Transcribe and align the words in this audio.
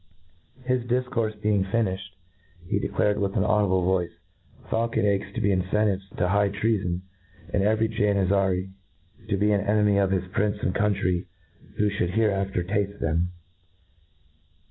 'His 0.65 0.83
dif 0.87 1.05
courfe 1.11 1.39
being 1.43 1.63
finiflied, 1.63 1.99
he 2.65 2.79
declared 2.79 3.19
with 3.19 3.35
an 3.37 3.43
audible 3.43 3.83
voice, 3.85 4.09
faulcon 4.67 5.03
eggs 5.03 5.31
to 5.35 5.41
be 5.41 5.51
incentives 5.51 6.09
to 6.17 6.27
high 6.27 6.49
trea 6.49 6.79
fpn, 6.83 7.01
and 7.53 7.61
every 7.61 7.87
Janizary 7.87 8.71
to 9.29 9.37
be 9.37 9.51
an 9.51 9.61
enemy 9.61 9.97
to 9.97 10.07
his 10.07 10.27
prince 10.31 10.57
and 10.63 10.73
country 10.73 11.27
who 11.77 11.91
Ihould 11.91 12.09
hereafter 12.15 12.63
tafte 12.63 12.99
them. 12.99 13.29